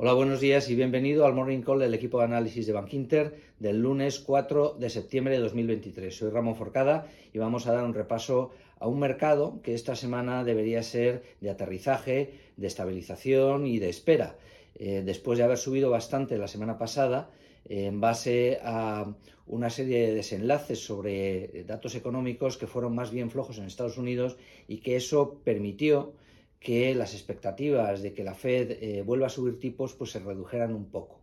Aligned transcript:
Hola, 0.00 0.12
buenos 0.12 0.38
días 0.38 0.70
y 0.70 0.76
bienvenido 0.76 1.26
al 1.26 1.34
Morning 1.34 1.60
Call 1.60 1.80
del 1.80 1.92
equipo 1.92 2.18
de 2.18 2.26
análisis 2.26 2.68
de 2.68 2.72
Bankinter 2.72 3.34
del 3.58 3.82
lunes 3.82 4.20
4 4.20 4.76
de 4.78 4.90
septiembre 4.90 5.34
de 5.34 5.40
2023. 5.40 6.16
Soy 6.16 6.30
Ramón 6.30 6.54
Forcada 6.54 7.08
y 7.32 7.38
vamos 7.38 7.66
a 7.66 7.72
dar 7.72 7.82
un 7.82 7.94
repaso 7.94 8.52
a 8.78 8.86
un 8.86 9.00
mercado 9.00 9.60
que 9.60 9.74
esta 9.74 9.96
semana 9.96 10.44
debería 10.44 10.84
ser 10.84 11.24
de 11.40 11.50
aterrizaje, 11.50 12.32
de 12.56 12.66
estabilización 12.68 13.66
y 13.66 13.80
de 13.80 13.88
espera. 13.88 14.36
Eh, 14.76 15.02
después 15.04 15.36
de 15.36 15.42
haber 15.42 15.58
subido 15.58 15.90
bastante 15.90 16.38
la 16.38 16.46
semana 16.46 16.78
pasada, 16.78 17.30
en 17.68 18.00
base 18.00 18.60
a 18.62 19.12
una 19.48 19.68
serie 19.68 20.06
de 20.06 20.14
desenlaces 20.14 20.78
sobre 20.78 21.64
datos 21.66 21.96
económicos 21.96 22.56
que 22.56 22.68
fueron 22.68 22.94
más 22.94 23.10
bien 23.10 23.32
flojos 23.32 23.58
en 23.58 23.64
Estados 23.64 23.98
Unidos 23.98 24.36
y 24.68 24.76
que 24.76 24.94
eso 24.94 25.40
permitió 25.42 26.12
que 26.60 26.94
las 26.94 27.14
expectativas 27.14 28.02
de 28.02 28.12
que 28.12 28.24
la 28.24 28.34
Fed 28.34 28.70
eh, 28.80 29.02
vuelva 29.02 29.26
a 29.26 29.30
subir 29.30 29.58
tipos 29.58 29.94
pues 29.94 30.10
se 30.10 30.18
redujeran 30.18 30.74
un 30.74 30.86
poco. 30.86 31.20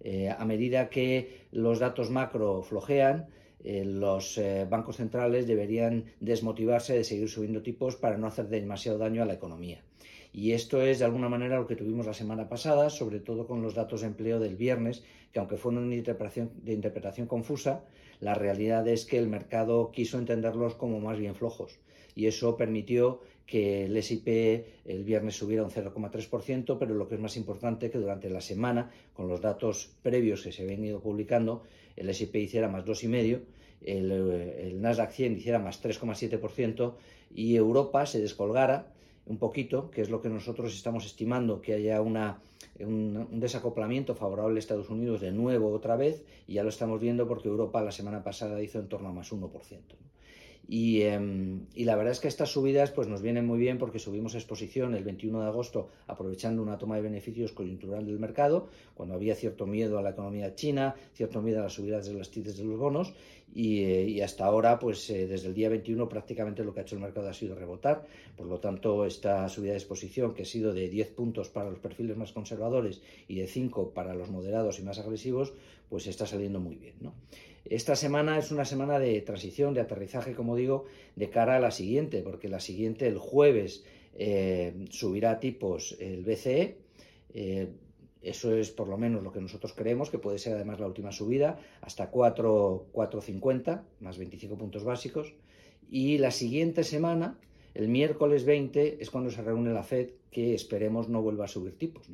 Eh, 0.00 0.28
a 0.30 0.44
medida 0.44 0.88
que 0.88 1.46
los 1.52 1.78
datos 1.78 2.10
macro 2.10 2.62
flojean, 2.62 3.28
eh, 3.64 3.84
los 3.84 4.40
bancos 4.68 4.96
centrales 4.96 5.46
deberían 5.46 6.06
desmotivarse 6.18 6.94
de 6.94 7.04
seguir 7.04 7.28
subiendo 7.28 7.62
tipos 7.62 7.94
para 7.96 8.18
no 8.18 8.26
hacer 8.26 8.48
demasiado 8.48 8.98
daño 8.98 9.22
a 9.22 9.26
la 9.26 9.34
economía. 9.34 9.84
Y 10.32 10.52
esto 10.52 10.80
es 10.80 10.98
de 10.98 11.04
alguna 11.04 11.28
manera 11.28 11.58
lo 11.58 11.66
que 11.66 11.76
tuvimos 11.76 12.06
la 12.06 12.14
semana 12.14 12.48
pasada, 12.48 12.88
sobre 12.88 13.20
todo 13.20 13.46
con 13.46 13.60
los 13.62 13.74
datos 13.74 14.00
de 14.00 14.06
empleo 14.06 14.40
del 14.40 14.56
viernes, 14.56 15.04
que 15.30 15.38
aunque 15.38 15.58
fueron 15.58 15.84
una 15.84 15.94
interpretación, 15.94 16.50
de 16.62 16.72
interpretación 16.72 17.26
confusa, 17.26 17.84
la 18.20 18.34
realidad 18.34 18.86
es 18.88 19.04
que 19.04 19.18
el 19.18 19.28
mercado 19.28 19.90
quiso 19.92 20.18
entenderlos 20.18 20.74
como 20.74 21.00
más 21.00 21.18
bien 21.18 21.34
flojos. 21.34 21.78
Y 22.14 22.26
eso 22.26 22.56
permitió 22.56 23.20
que 23.46 23.84
el 23.84 24.02
SIP 24.02 24.28
el 24.86 25.04
viernes 25.04 25.36
subiera 25.36 25.64
un 25.64 25.70
0,3%, 25.70 26.78
pero 26.78 26.94
lo 26.94 27.08
que 27.08 27.16
es 27.16 27.20
más 27.20 27.36
importante 27.36 27.90
que 27.90 27.98
durante 27.98 28.30
la 28.30 28.40
semana, 28.40 28.90
con 29.12 29.28
los 29.28 29.40
datos 29.40 29.90
previos 30.02 30.42
que 30.42 30.52
se 30.52 30.62
habían 30.62 30.84
ido 30.84 31.00
publicando, 31.00 31.62
el 31.96 32.12
SIP 32.14 32.36
hiciera 32.36 32.68
más 32.68 32.84
2,5%, 32.84 33.40
el, 33.84 34.12
el 34.12 34.80
Nasdaq 34.80 35.10
100 35.10 35.36
hiciera 35.36 35.58
más 35.58 35.82
3,7% 35.82 36.94
y 37.34 37.56
Europa 37.56 38.06
se 38.06 38.20
descolgara 38.20 38.92
un 39.26 39.38
poquito, 39.38 39.90
que 39.90 40.02
es 40.02 40.10
lo 40.10 40.20
que 40.20 40.28
nosotros 40.28 40.74
estamos 40.74 41.04
estimando, 41.06 41.60
que 41.60 41.74
haya 41.74 42.00
una, 42.00 42.40
un, 42.80 43.40
desacoplamiento 43.40 44.14
favorable 44.14 44.56
a 44.56 44.58
Estados 44.58 44.90
Unidos 44.90 45.20
de 45.20 45.32
nuevo 45.32 45.72
otra 45.72 45.96
vez, 45.96 46.24
y 46.46 46.54
ya 46.54 46.62
lo 46.62 46.68
estamos 46.68 47.00
viendo 47.00 47.28
porque 47.28 47.48
Europa 47.48 47.82
la 47.82 47.92
semana 47.92 48.24
pasada 48.24 48.60
hizo 48.62 48.78
en 48.78 48.88
torno 48.88 49.08
a 49.08 49.12
más 49.12 49.32
1%. 49.32 49.50
Y, 50.68 51.02
em, 51.02 51.66
y, 51.74 51.84
la 51.84 51.96
verdad 51.96 52.12
es 52.12 52.20
que 52.20 52.28
estas 52.28 52.50
subidas 52.50 52.92
pues, 52.92 53.08
nos 53.08 53.20
vienen 53.20 53.46
muy 53.46 53.58
bien 53.58 53.78
porque 53.78 53.98
subimos 53.98 54.34
exposición 54.34 54.94
el 54.94 55.04
21 55.04 55.40
de 55.40 55.46
agosto 55.46 55.88
aprovechando 56.06 56.62
una 56.62 56.78
toma 56.78 56.96
de 56.96 57.02
beneficios 57.02 57.52
coyuntural 57.52 58.06
del 58.06 58.18
mercado, 58.18 58.68
cuando 58.94 59.14
había 59.14 59.34
cierto 59.34 59.66
miedo 59.66 59.98
a 59.98 60.02
la 60.02 60.10
economía 60.10 60.54
china, 60.54 60.94
cierto 61.14 61.42
miedo 61.42 61.60
a 61.60 61.64
las 61.64 61.72
subidas 61.72 62.06
de 62.06 62.14
las 62.14 62.30
TIDES 62.30 62.56
de 62.56 62.64
los 62.64 62.78
bonos, 62.78 63.12
y, 63.54 63.82
eh, 63.84 64.24
hasta 64.24 64.46
ahora, 64.46 64.78
pues 64.78 65.10
eh, 65.10 65.26
desde 65.26 65.48
el 65.48 65.54
día 65.54 65.68
21 65.68 66.08
prácticamente 66.08 66.64
lo 66.64 66.72
que 66.72 66.80
ha 66.80 66.82
hecho 66.84 66.94
el 66.94 67.02
mercado 67.02 67.28
ha 67.28 67.34
sido 67.34 67.54
rebotar. 67.54 68.06
Por 68.36 68.46
lo 68.46 68.60
tanto, 68.60 69.04
esta 69.04 69.46
subida 69.48 69.72
de 69.72 69.78
exposición, 69.78 70.32
que 70.32 70.42
ha 70.42 70.46
sido 70.46 70.72
de 70.72 70.88
10 70.88 71.10
puntos 71.10 71.50
para 71.50 71.68
los 71.68 71.78
perfiles 71.78 72.16
más 72.16 72.32
conservadores 72.32 73.02
y 73.28 73.36
de 73.36 73.46
5 73.46 73.90
para 73.90 74.14
los 74.14 74.30
moderados 74.30 74.78
y 74.78 74.82
más 74.82 74.98
agresivos, 74.98 75.52
pues 75.92 76.06
está 76.06 76.24
saliendo 76.24 76.58
muy 76.58 76.76
bien. 76.76 76.94
¿no? 77.02 77.12
Esta 77.66 77.96
semana 77.96 78.38
es 78.38 78.50
una 78.50 78.64
semana 78.64 78.98
de 78.98 79.20
transición, 79.20 79.74
de 79.74 79.82
aterrizaje, 79.82 80.32
como 80.32 80.56
digo, 80.56 80.86
de 81.16 81.28
cara 81.28 81.56
a 81.56 81.60
la 81.60 81.70
siguiente, 81.70 82.22
porque 82.22 82.48
la 82.48 82.60
siguiente, 82.60 83.06
el 83.06 83.18
jueves, 83.18 83.84
eh, 84.14 84.86
subirá 84.88 85.38
tipos 85.38 85.94
el 86.00 86.24
BCE. 86.24 86.78
Eh, 87.34 87.68
eso 88.22 88.56
es 88.56 88.70
por 88.70 88.88
lo 88.88 88.96
menos 88.96 89.22
lo 89.22 89.32
que 89.32 89.42
nosotros 89.42 89.74
creemos, 89.74 90.08
que 90.08 90.16
puede 90.18 90.38
ser 90.38 90.54
además 90.54 90.80
la 90.80 90.86
última 90.86 91.12
subida, 91.12 91.58
hasta 91.82 92.10
4,50, 92.10 93.82
más 94.00 94.16
25 94.16 94.56
puntos 94.56 94.84
básicos. 94.84 95.34
Y 95.90 96.16
la 96.16 96.30
siguiente 96.30 96.84
semana, 96.84 97.38
el 97.74 97.88
miércoles 97.88 98.46
20, 98.46 99.02
es 99.02 99.10
cuando 99.10 99.30
se 99.30 99.42
reúne 99.42 99.74
la 99.74 99.82
Fed, 99.82 100.08
que 100.30 100.54
esperemos 100.54 101.10
no 101.10 101.20
vuelva 101.20 101.44
a 101.44 101.48
subir 101.48 101.76
tipos. 101.76 102.08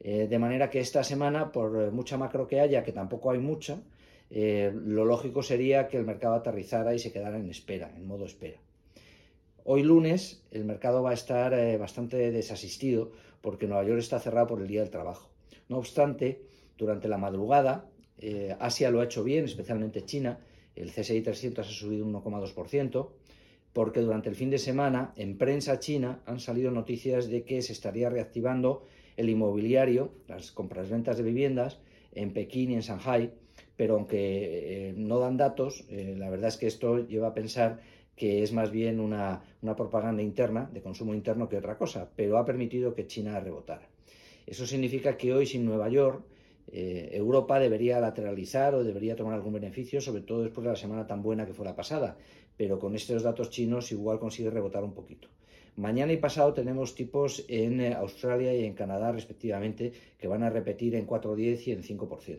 Eh, 0.00 0.26
de 0.28 0.38
manera 0.38 0.70
que 0.70 0.80
esta 0.80 1.04
semana, 1.04 1.52
por 1.52 1.92
mucha 1.92 2.16
macro 2.16 2.46
que 2.46 2.60
haya, 2.60 2.82
que 2.82 2.92
tampoco 2.92 3.30
hay 3.30 3.38
mucha, 3.38 3.78
eh, 4.30 4.72
lo 4.72 5.04
lógico 5.04 5.42
sería 5.42 5.88
que 5.88 5.96
el 5.96 6.04
mercado 6.04 6.34
aterrizara 6.34 6.94
y 6.94 6.98
se 6.98 7.12
quedara 7.12 7.38
en 7.38 7.50
espera, 7.50 7.92
en 7.96 8.06
modo 8.06 8.24
espera. 8.24 8.58
Hoy 9.64 9.82
lunes 9.82 10.42
el 10.52 10.64
mercado 10.64 11.02
va 11.02 11.10
a 11.10 11.14
estar 11.14 11.52
eh, 11.52 11.76
bastante 11.76 12.30
desasistido 12.30 13.12
porque 13.40 13.66
Nueva 13.66 13.84
York 13.84 13.98
está 13.98 14.20
cerrado 14.20 14.46
por 14.46 14.60
el 14.60 14.68
Día 14.68 14.80
del 14.80 14.90
Trabajo. 14.90 15.28
No 15.68 15.78
obstante, 15.78 16.42
durante 16.78 17.08
la 17.08 17.18
madrugada 17.18 17.86
eh, 18.18 18.56
Asia 18.58 18.90
lo 18.90 19.00
ha 19.00 19.04
hecho 19.04 19.24
bien, 19.24 19.44
especialmente 19.44 20.04
China. 20.04 20.38
El 20.76 20.90
CSI 20.92 21.22
300 21.22 21.66
ha 21.66 21.70
subido 21.70 22.06
un 22.06 22.14
1,2% 22.14 23.08
porque 23.72 24.00
durante 24.00 24.28
el 24.28 24.36
fin 24.36 24.50
de 24.50 24.58
semana 24.58 25.12
en 25.16 25.38
prensa 25.38 25.78
china 25.78 26.20
han 26.26 26.40
salido 26.40 26.70
noticias 26.70 27.28
de 27.28 27.44
que 27.44 27.62
se 27.62 27.72
estaría 27.72 28.08
reactivando 28.08 28.84
el 29.20 29.28
inmobiliario, 29.28 30.12
las 30.28 30.50
compras-ventas 30.50 31.16
de 31.16 31.22
viviendas 31.22 31.78
en 32.12 32.32
Pekín 32.32 32.72
y 32.72 32.74
en 32.74 32.80
Shanghai 32.80 33.32
pero 33.80 33.94
aunque 33.94 34.88
eh, 34.88 34.94
no 34.94 35.20
dan 35.20 35.38
datos, 35.38 35.86
eh, 35.88 36.14
la 36.14 36.28
verdad 36.28 36.48
es 36.48 36.58
que 36.58 36.66
esto 36.66 36.98
lleva 36.98 37.28
a 37.28 37.32
pensar 37.32 37.80
que 38.14 38.42
es 38.42 38.52
más 38.52 38.70
bien 38.70 39.00
una, 39.00 39.42
propaganda 39.74 40.22
interna, 40.22 40.68
de 40.70 40.82
consumo 40.82 41.14
interno, 41.14 41.48
que 41.48 41.56
otra 41.56 41.78
cosa, 41.78 42.10
pero 42.14 42.36
ha 42.36 42.44
permitido 42.44 42.94
que 42.94 43.06
China 43.06 43.40
rebotara. 43.40 43.88
Eso 44.46 44.66
significa 44.66 45.16
que 45.16 45.32
hoy 45.32 45.46
sin 45.46 45.64
Nueva 45.64 45.88
York, 45.88 46.22
eh, 46.70 47.08
Europa 47.12 47.58
debería 47.58 48.00
lateralizar 48.00 48.74
o 48.74 48.84
debería 48.84 49.16
tomar 49.16 49.32
algún 49.32 49.54
beneficio, 49.54 50.02
sobre 50.02 50.24
todo 50.24 50.42
después 50.42 50.62
de 50.62 50.72
la 50.72 50.76
semana 50.76 51.06
tan 51.06 51.22
buena 51.22 51.46
que 51.46 51.54
fue 51.54 51.64
la 51.64 51.74
pasada, 51.74 52.18
pero 52.58 52.78
con 52.78 52.94
estos 52.94 53.22
datos 53.22 53.48
chinos 53.48 53.92
igual 53.92 54.18
consigue 54.18 54.50
rebotar 54.50 54.84
un 54.84 54.92
poquito. 54.92 55.28
Mañana 55.80 56.12
y 56.12 56.18
pasado 56.18 56.52
tenemos 56.52 56.94
tipos 56.94 57.42
en 57.48 57.80
eh, 57.80 57.94
Australia 57.94 58.54
y 58.54 58.66
en 58.66 58.74
Canadá, 58.74 59.12
respectivamente, 59.12 59.92
que 60.18 60.28
van 60.28 60.42
a 60.42 60.50
repetir 60.50 60.94
en 60.94 61.06
4,10 61.06 61.68
y 61.68 61.72
en 61.72 61.82
5%, 61.82 62.38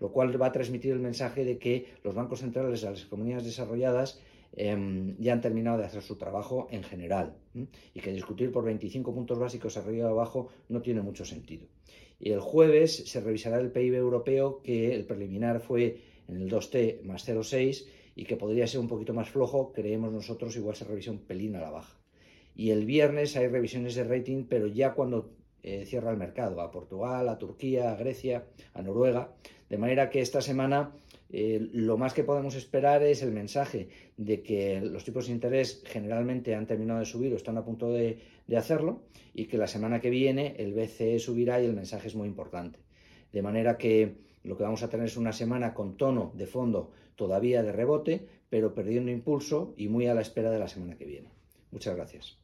lo 0.00 0.10
cual 0.10 0.42
va 0.42 0.46
a 0.46 0.52
transmitir 0.52 0.90
el 0.90 0.98
mensaje 0.98 1.44
de 1.44 1.56
que 1.56 1.86
los 2.02 2.16
bancos 2.16 2.40
centrales 2.40 2.80
de 2.80 2.90
las 2.90 3.04
economías 3.04 3.44
desarrolladas 3.44 4.20
em, 4.56 5.16
ya 5.20 5.34
han 5.34 5.40
terminado 5.40 5.78
de 5.78 5.84
hacer 5.84 6.02
su 6.02 6.16
trabajo 6.16 6.66
en 6.72 6.82
general 6.82 7.36
y 7.94 8.00
que 8.00 8.10
discutir 8.10 8.50
por 8.50 8.64
25 8.64 9.14
puntos 9.14 9.38
básicos 9.38 9.76
arriba 9.76 10.08
o 10.08 10.10
abajo 10.10 10.48
no 10.68 10.82
tiene 10.82 11.00
mucho 11.00 11.24
sentido. 11.24 11.68
Y 12.18 12.32
el 12.32 12.40
jueves 12.40 13.08
se 13.08 13.20
revisará 13.20 13.60
el 13.60 13.70
PIB 13.70 13.94
europeo, 13.94 14.62
que 14.64 14.96
el 14.96 15.04
preliminar 15.06 15.60
fue 15.60 16.00
en 16.26 16.42
el 16.42 16.50
2T 16.50 17.04
más 17.04 17.24
0,6 17.24 17.86
y 18.16 18.24
que 18.24 18.36
podría 18.36 18.66
ser 18.66 18.80
un 18.80 18.88
poquito 18.88 19.14
más 19.14 19.30
flojo, 19.30 19.72
creemos 19.72 20.12
nosotros, 20.12 20.56
igual 20.56 20.74
se 20.74 20.84
revisa 20.84 21.12
un 21.12 21.18
pelín 21.18 21.54
a 21.54 21.60
la 21.60 21.70
baja. 21.70 22.03
Y 22.54 22.70
el 22.70 22.86
viernes 22.86 23.36
hay 23.36 23.48
revisiones 23.48 23.94
de 23.94 24.04
rating, 24.04 24.44
pero 24.48 24.66
ya 24.66 24.94
cuando 24.94 25.30
eh, 25.62 25.84
cierra 25.86 26.10
el 26.10 26.16
mercado, 26.16 26.60
a 26.60 26.70
Portugal, 26.70 27.28
a 27.28 27.38
Turquía, 27.38 27.92
a 27.92 27.96
Grecia, 27.96 28.44
a 28.74 28.82
Noruega. 28.82 29.32
De 29.68 29.78
manera 29.78 30.10
que 30.10 30.20
esta 30.20 30.40
semana 30.40 30.92
eh, 31.30 31.68
lo 31.72 31.96
más 31.96 32.14
que 32.14 32.22
podemos 32.22 32.54
esperar 32.54 33.02
es 33.02 33.22
el 33.22 33.32
mensaje 33.32 33.88
de 34.16 34.42
que 34.42 34.80
los 34.80 35.04
tipos 35.04 35.26
de 35.26 35.32
interés 35.32 35.82
generalmente 35.86 36.54
han 36.54 36.66
terminado 36.66 37.00
de 37.00 37.06
subir 37.06 37.32
o 37.32 37.36
están 37.36 37.56
a 37.56 37.64
punto 37.64 37.90
de, 37.90 38.20
de 38.46 38.56
hacerlo 38.56 39.02
y 39.32 39.46
que 39.46 39.58
la 39.58 39.66
semana 39.66 40.00
que 40.00 40.10
viene 40.10 40.54
el 40.58 40.74
BCE 40.74 41.18
subirá 41.18 41.60
y 41.60 41.66
el 41.66 41.74
mensaje 41.74 42.08
es 42.08 42.14
muy 42.14 42.28
importante. 42.28 42.78
De 43.32 43.42
manera 43.42 43.78
que 43.78 44.14
lo 44.44 44.56
que 44.56 44.62
vamos 44.62 44.82
a 44.82 44.90
tener 44.90 45.06
es 45.06 45.16
una 45.16 45.32
semana 45.32 45.74
con 45.74 45.96
tono 45.96 46.32
de 46.36 46.46
fondo 46.46 46.92
todavía 47.16 47.62
de 47.62 47.72
rebote, 47.72 48.28
pero 48.50 48.74
perdiendo 48.74 49.10
impulso 49.10 49.74
y 49.76 49.88
muy 49.88 50.06
a 50.06 50.14
la 50.14 50.20
espera 50.20 50.50
de 50.50 50.58
la 50.58 50.68
semana 50.68 50.96
que 50.96 51.06
viene. 51.06 51.30
Muchas 51.72 51.96
gracias. 51.96 52.43